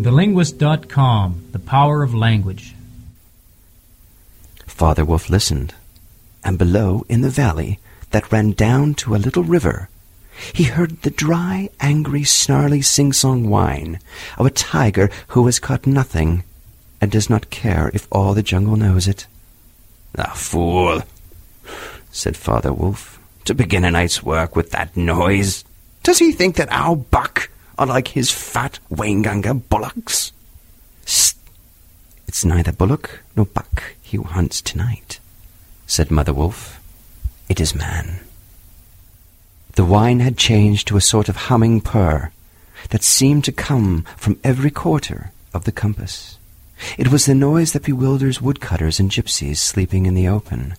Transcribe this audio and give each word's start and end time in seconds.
TheLinguist.com 0.00 1.48
The 1.52 1.58
Power 1.58 2.02
of 2.02 2.14
Language. 2.14 2.74
Father 4.66 5.04
Wolf 5.04 5.28
listened, 5.28 5.74
and 6.42 6.56
below 6.56 7.04
in 7.10 7.20
the 7.20 7.28
valley 7.28 7.78
that 8.10 8.32
ran 8.32 8.52
down 8.52 8.94
to 8.94 9.14
a 9.14 9.20
little 9.20 9.44
river, 9.44 9.90
he 10.54 10.64
heard 10.64 11.02
the 11.02 11.10
dry, 11.10 11.68
angry, 11.80 12.24
snarly 12.24 12.80
sing-song 12.80 13.50
whine 13.50 13.98
of 14.38 14.46
a 14.46 14.50
tiger 14.50 15.10
who 15.28 15.44
has 15.44 15.58
caught 15.58 15.86
nothing 15.86 16.44
and 16.98 17.10
does 17.10 17.28
not 17.28 17.50
care 17.50 17.90
if 17.92 18.08
all 18.10 18.32
the 18.32 18.42
jungle 18.42 18.76
knows 18.76 19.06
it. 19.06 19.26
"The 20.14 20.30
fool!" 20.32 21.02
said 22.10 22.38
Father 22.38 22.72
Wolf, 22.72 23.18
"to 23.44 23.54
begin 23.54 23.84
a 23.84 23.90
night's 23.90 24.22
work 24.22 24.56
with 24.56 24.70
that 24.70 24.96
noise. 24.96 25.62
Does 26.02 26.20
he 26.20 26.32
think 26.32 26.56
that 26.56 26.72
our 26.72 26.96
buck 26.96 27.49
are 27.80 27.86
like 27.86 28.08
his 28.08 28.30
fat 28.30 28.78
Wainganga 28.92 29.54
bullocks? 29.70 30.32
Sst! 31.06 31.40
It's 32.28 32.44
neither 32.44 32.72
bullock 32.72 33.22
nor 33.34 33.46
buck 33.46 33.94
he 34.02 34.18
who 34.18 34.24
hunts 34.24 34.60
tonight, 34.60 35.18
said 35.86 36.10
Mother 36.10 36.34
Wolf. 36.34 36.78
It 37.48 37.58
is 37.58 37.74
man. 37.74 38.20
The 39.76 39.84
whine 39.86 40.20
had 40.20 40.36
changed 40.36 40.88
to 40.88 40.98
a 40.98 41.00
sort 41.00 41.30
of 41.30 41.48
humming 41.48 41.80
purr 41.80 42.32
that 42.90 43.02
seemed 43.02 43.44
to 43.44 43.52
come 43.52 44.04
from 44.14 44.38
every 44.44 44.70
quarter 44.70 45.32
of 45.54 45.64
the 45.64 45.72
compass. 45.72 46.38
It 46.98 47.10
was 47.10 47.24
the 47.24 47.34
noise 47.34 47.72
that 47.72 47.84
bewilders 47.84 48.42
woodcutters 48.42 49.00
and 49.00 49.10
gypsies 49.10 49.56
sleeping 49.56 50.04
in 50.04 50.14
the 50.14 50.28
open, 50.28 50.74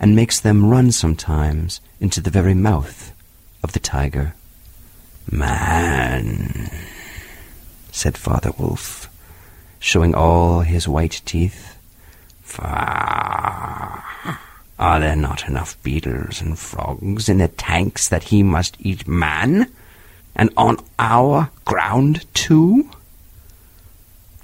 and 0.00 0.16
makes 0.16 0.40
them 0.40 0.70
run 0.70 0.90
sometimes 0.90 1.82
into 2.00 2.22
the 2.22 2.30
very 2.30 2.54
mouth 2.54 3.12
of 3.62 3.72
the 3.72 3.78
tiger. 3.78 4.34
Man, 5.30 6.70
said 7.90 8.16
Father 8.16 8.52
Wolf, 8.58 9.10
showing 9.80 10.14
all 10.14 10.60
his 10.60 10.86
white 10.86 11.20
teeth. 11.24 11.76
Are 12.58 14.04
there 14.78 15.16
not 15.16 15.48
enough 15.48 15.82
beetles 15.82 16.40
and 16.40 16.56
frogs 16.56 17.28
in 17.28 17.38
the 17.38 17.48
tanks 17.48 18.08
that 18.08 18.24
he 18.24 18.44
must 18.44 18.76
eat 18.78 19.08
man? 19.08 19.72
And 20.36 20.50
on 20.56 20.78
our 20.98 21.50
ground 21.64 22.24
too? 22.32 22.88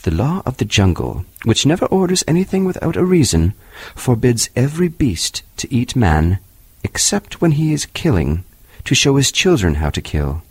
The 0.03 0.11
law 0.11 0.43
of 0.45 0.57
the 0.57 0.65
jungle, 0.65 1.25
which 1.45 1.65
never 1.65 1.87
orders 1.87 2.25
anything 2.27 2.65
without 2.65 2.97
a 2.97 3.05
reason, 3.05 3.55
forbids 3.95 4.51
every 4.57 4.89
beast 4.89 5.43
to 5.59 5.73
eat 5.73 5.95
man, 5.95 6.41
except 6.83 7.41
when 7.41 7.53
he 7.53 7.73
is 7.73 7.87
killing, 7.87 8.43
to 8.85 8.97
show 8.97 9.15
his 9.15 9.31
children 9.31 9.77
how 9.77 9.91
to 9.91 10.03
kill 10.03 10.43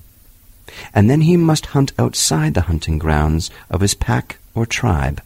and 0.94 1.10
then 1.10 1.22
he 1.22 1.38
must 1.38 1.68
hunt 1.68 1.94
outside 1.98 2.54
the 2.54 2.62
hunting 2.62 2.98
grounds 2.98 3.50
of 3.70 3.82
his 3.82 3.94
pack 3.94 4.40
or 4.54 4.66
tribe. 4.66 5.22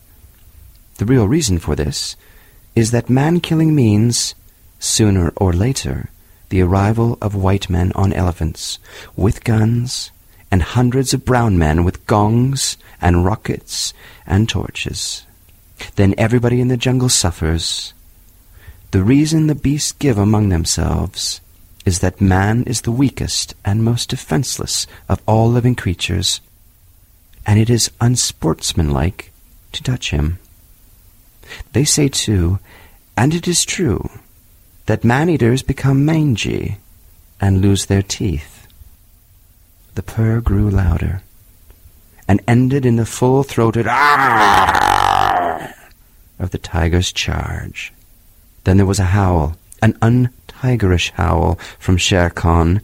The 0.98 1.06
real 1.06 1.28
reason 1.28 1.60
for 1.60 1.76
this 1.76 2.16
is 2.76 2.92
that 2.92 3.10
man-killing 3.10 3.74
means, 3.74 4.36
sooner 4.80 5.32
or 5.36 5.54
later, 5.54 6.10
the 6.50 6.62
arrival 6.62 7.18
of 7.22 7.36
white 7.36 7.70
men 7.70 7.92
on 7.96 8.14
elephants, 8.14 8.80
with 9.16 9.44
guns, 9.44 10.12
and 10.52 10.62
hundreds 10.62 11.14
of 11.14 11.26
brown 11.26 11.58
men 11.58 11.84
with 11.84 12.06
gongs 12.06 12.78
and 13.02 13.26
rockets 13.26 13.94
and 14.26 14.48
torches. 14.48 15.26
Then 15.96 16.16
everybody 16.18 16.62
in 16.62 16.70
the 16.70 16.78
jungle 16.78 17.10
suffers. 17.10 17.94
The 18.92 19.04
reason 19.04 19.48
the 19.48 19.56
beasts 19.56 19.92
give 19.92 20.18
among 20.18 20.50
themselves 20.50 21.42
is 21.86 22.00
that 22.00 22.20
man 22.20 22.64
is 22.64 22.82
the 22.82 22.92
weakest 22.92 23.54
and 23.64 23.84
most 23.84 24.10
defenseless 24.10 24.88
of 25.08 25.22
all 25.28 25.48
living 25.50 25.76
creatures, 25.76 26.42
and 27.46 27.60
it 27.60 27.70
is 27.70 27.92
unsportsmanlike 28.02 29.32
to 29.72 29.84
touch 29.84 30.10
him. 30.10 30.40
They 31.74 31.86
say, 31.86 32.10
too, 32.10 32.60
and 33.16 33.34
it 33.34 33.48
is 33.48 33.64
true, 33.64 34.10
that 34.88 35.04
man-eaters 35.04 35.62
become 35.62 36.04
mangy 36.06 36.78
and 37.40 37.62
lose 37.62 37.86
their 37.86 38.02
teeth. 38.02 38.68
The 39.94 40.04
purr 40.04 40.42
grew 40.42 40.70
louder 40.70 41.22
and 42.28 42.42
ended 42.48 42.86
in 42.86 42.96
the 42.96 43.06
full-throated 43.06 43.86
of 46.40 46.50
the 46.50 46.58
tiger's 46.58 47.12
charge. 47.12 47.94
Then 48.64 48.78
there 48.78 48.86
was 48.86 49.00
a 49.00 49.06
howl, 49.06 49.56
an 49.82 49.96
untigerish 50.62 51.12
howl 51.12 51.60
from 51.80 51.98
Shere 51.98 52.30
Khan. 52.30 52.82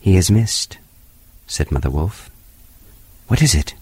He 0.00 0.16
is 0.16 0.30
missed, 0.30 0.78
said 1.46 1.72
Mother 1.72 1.90
Wolf. 1.90 2.30
What 3.28 3.42
is 3.42 3.54
it? 3.54 3.74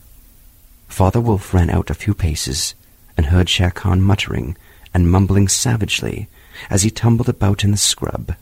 Father 0.88 1.20
Wolf 1.20 1.52
ran 1.52 1.70
out 1.70 1.90
a 1.90 1.94
few 1.94 2.14
paces 2.14 2.74
and 3.16 3.26
heard 3.26 3.48
Shere 3.48 3.70
Khan 3.70 4.00
muttering 4.00 4.56
and 4.92 5.10
mumbling 5.10 5.48
savagely 5.48 6.28
as 6.70 6.82
he 6.82 6.90
tumbled 6.90 7.28
about 7.28 7.64
in 7.64 7.72
the 7.72 7.76
scrub. 7.76 8.34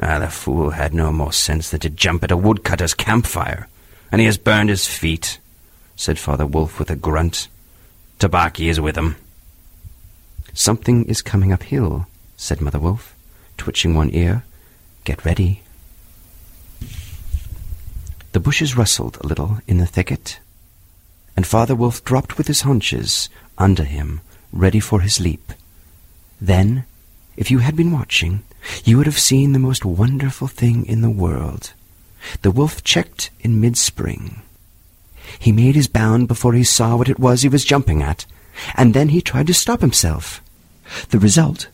Ah, 0.00 0.18
the 0.18 0.28
fool 0.28 0.70
had 0.70 0.94
no 0.94 1.12
more 1.12 1.32
sense 1.32 1.70
than 1.70 1.80
to 1.80 1.90
jump 1.90 2.24
at 2.24 2.30
a 2.30 2.36
woodcutter's 2.36 2.94
campfire, 2.94 3.68
and 4.10 4.20
he 4.20 4.26
has 4.26 4.38
burned 4.38 4.70
his 4.70 4.86
feet, 4.86 5.38
said 5.96 6.18
Father 6.18 6.46
Wolf 6.46 6.78
with 6.78 6.90
a 6.90 6.96
grunt. 6.96 7.48
Tabaqui 8.18 8.68
is 8.68 8.80
with 8.80 8.96
him. 8.96 9.16
Something 10.54 11.04
is 11.04 11.20
coming 11.20 11.52
uphill, 11.52 12.06
said 12.36 12.62
Mother 12.62 12.78
Wolf, 12.78 13.14
twitching 13.62 13.94
one 13.94 14.10
ear. 14.12 14.42
Get 15.04 15.24
ready. 15.24 15.62
The 18.32 18.40
bushes 18.40 18.76
rustled 18.76 19.18
a 19.20 19.26
little 19.28 19.58
in 19.68 19.78
the 19.78 19.86
thicket, 19.86 20.40
and 21.36 21.46
Father 21.46 21.76
Wolf 21.76 22.02
dropped 22.02 22.36
with 22.36 22.48
his 22.48 22.62
haunches 22.62 23.28
under 23.56 23.84
him, 23.84 24.20
ready 24.52 24.80
for 24.80 25.00
his 25.00 25.20
leap. 25.20 25.52
Then, 26.40 26.86
if 27.36 27.52
you 27.52 27.60
had 27.60 27.76
been 27.76 27.92
watching, 27.92 28.42
you 28.84 28.96
would 28.96 29.06
have 29.06 29.28
seen 29.30 29.52
the 29.52 29.60
most 29.60 29.84
wonderful 29.84 30.48
thing 30.48 30.84
in 30.86 31.00
the 31.00 31.16
world. 31.24 31.72
The 32.42 32.50
wolf 32.50 32.82
checked 32.82 33.30
in 33.38 33.60
mid-spring. 33.60 34.42
He 35.38 35.52
made 35.52 35.76
his 35.76 35.86
bound 35.86 36.26
before 36.26 36.54
he 36.54 36.64
saw 36.64 36.96
what 36.96 37.08
it 37.08 37.20
was 37.20 37.42
he 37.42 37.48
was 37.48 37.64
jumping 37.64 38.02
at, 38.02 38.26
and 38.74 38.92
then 38.92 39.10
he 39.10 39.20
tried 39.20 39.46
to 39.46 39.54
stop 39.54 39.82
himself. 39.82 40.42
The 41.10 41.20
result 41.20 41.68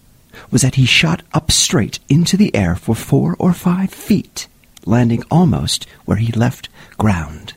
was 0.50 0.62
that 0.62 0.76
he 0.76 0.86
shot 0.86 1.22
up 1.32 1.50
straight 1.50 1.98
into 2.08 2.36
the 2.36 2.54
air 2.54 2.74
for 2.76 2.94
four 2.94 3.36
or 3.38 3.52
five 3.52 3.90
feet, 3.90 4.46
landing 4.84 5.22
almost 5.30 5.86
where 6.04 6.16
he 6.16 6.32
left 6.32 6.68
ground. 6.96 7.54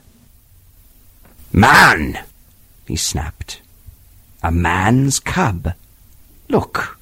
Man! 1.52 2.18
he 2.86 2.96
snapped. 2.96 3.60
A 4.42 4.50
man's 4.50 5.20
cub. 5.20 5.74
Look! 6.48 6.98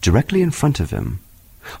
Directly 0.00 0.42
in 0.42 0.50
front 0.50 0.80
of 0.80 0.90
him, 0.90 1.20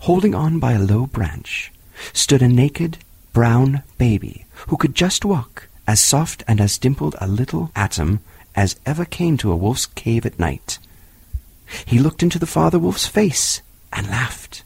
holding 0.00 0.34
on 0.34 0.58
by 0.58 0.72
a 0.72 0.82
low 0.82 1.06
branch, 1.06 1.72
stood 2.12 2.42
a 2.42 2.48
naked, 2.48 2.98
brown 3.32 3.82
baby 3.98 4.46
who 4.68 4.76
could 4.76 4.94
just 4.94 5.24
walk, 5.24 5.68
as 5.86 6.00
soft 6.00 6.42
and 6.48 6.60
as 6.60 6.78
dimpled 6.78 7.16
a 7.20 7.28
little 7.28 7.70
atom 7.76 8.20
as 8.54 8.76
ever 8.86 9.04
came 9.04 9.36
to 9.36 9.52
a 9.52 9.56
wolf's 9.56 9.86
cave 9.86 10.24
at 10.24 10.38
night. 10.38 10.78
He 11.94 12.00
looked 12.00 12.24
into 12.24 12.40
the 12.40 12.44
father 12.48 12.80
wolf's 12.80 13.06
face 13.06 13.62
and 13.92 14.08
laughed. 14.08 14.64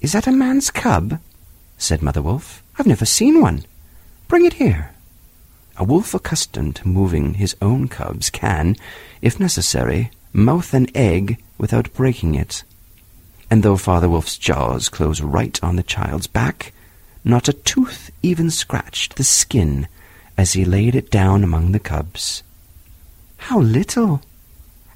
Is 0.00 0.10
that 0.14 0.26
a 0.26 0.32
man's 0.32 0.68
cub? 0.68 1.20
said 1.78 2.02
Mother 2.02 2.22
Wolf. 2.22 2.60
I've 2.76 2.88
never 2.88 3.04
seen 3.04 3.40
one. 3.40 3.64
Bring 4.26 4.44
it 4.44 4.54
here. 4.54 4.90
A 5.76 5.84
wolf 5.84 6.12
accustomed 6.12 6.74
to 6.74 6.88
moving 6.88 7.34
his 7.34 7.54
own 7.62 7.86
cubs 7.86 8.30
can, 8.30 8.74
if 9.22 9.38
necessary, 9.38 10.10
mouth 10.32 10.74
an 10.74 10.88
egg 10.92 11.40
without 11.56 11.94
breaking 11.94 12.34
it. 12.34 12.64
And 13.48 13.62
though 13.62 13.76
Father 13.76 14.08
Wolf's 14.08 14.36
jaws 14.36 14.88
closed 14.88 15.20
right 15.20 15.56
on 15.62 15.76
the 15.76 15.84
child's 15.84 16.26
back, 16.26 16.72
not 17.22 17.46
a 17.46 17.52
tooth 17.52 18.10
even 18.24 18.50
scratched 18.50 19.14
the 19.14 19.22
skin 19.22 19.86
as 20.36 20.54
he 20.54 20.64
laid 20.64 20.96
it 20.96 21.12
down 21.12 21.44
among 21.44 21.70
the 21.70 21.78
cubs. 21.78 22.42
How 23.36 23.60
little! 23.60 24.20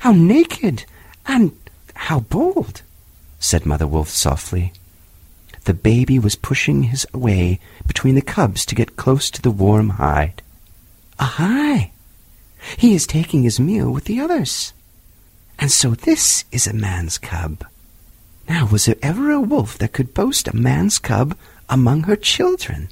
How 0.00 0.10
naked! 0.10 0.84
And 1.28 1.52
how 1.94 2.20
bold, 2.20 2.80
said 3.38 3.66
Mother 3.66 3.86
Wolf 3.86 4.08
softly. 4.08 4.72
The 5.64 5.74
baby 5.74 6.18
was 6.18 6.34
pushing 6.34 6.84
his 6.84 7.06
way 7.12 7.60
between 7.86 8.14
the 8.14 8.22
cubs 8.22 8.64
to 8.66 8.74
get 8.74 8.96
close 8.96 9.30
to 9.30 9.42
the 9.42 9.50
warm 9.50 9.90
hide. 9.90 10.40
Ahai! 11.20 11.90
He 12.78 12.94
is 12.94 13.06
taking 13.06 13.42
his 13.42 13.60
meal 13.60 13.90
with 13.90 14.04
the 14.04 14.20
others. 14.20 14.72
And 15.58 15.70
so 15.70 15.90
this 15.90 16.44
is 16.50 16.66
a 16.66 16.72
man's 16.72 17.18
cub. 17.18 17.64
Now, 18.48 18.66
was 18.66 18.86
there 18.86 18.96
ever 19.02 19.30
a 19.30 19.40
wolf 19.40 19.76
that 19.78 19.92
could 19.92 20.14
boast 20.14 20.48
a 20.48 20.56
man's 20.56 20.98
cub 20.98 21.36
among 21.68 22.04
her 22.04 22.16
children? 22.16 22.88